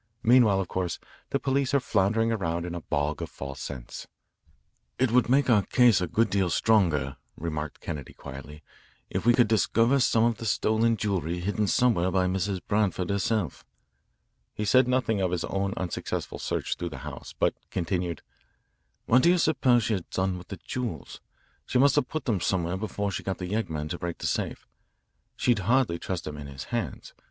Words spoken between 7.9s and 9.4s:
quietly, "if we